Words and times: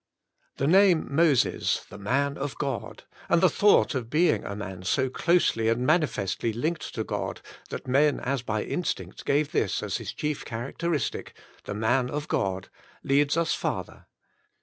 The 0.57 0.65
name, 0.65 1.13
Moses, 1.13 1.85
the 1.91 1.99
man 1.99 2.35
of 2.35 2.57
God! 2.57 3.03
and 3.29 3.39
the 3.39 3.51
thought 3.51 3.93
of 3.93 4.11
a 4.11 4.17
man 4.17 4.57
being 4.57 4.83
so 4.83 5.11
closely 5.11 5.69
and 5.69 5.85
mani 5.85 6.07
festly 6.07 6.55
linked 6.55 6.95
to 6.95 7.03
God 7.03 7.39
that 7.69 7.87
men 7.87 8.19
as 8.19 8.41
by 8.41 8.63
instinct 8.63 9.25
gave 9.25 9.51
this 9.51 9.83
as 9.83 9.97
his 9.97 10.11
chief 10.11 10.43
characteristic— 10.43 11.37
the 11.65 11.75
man 11.75 12.09
of 12.09 12.27
God!— 12.27 12.69
^leads 13.05 13.37
us 13.37 13.53
farther. 13.53 14.07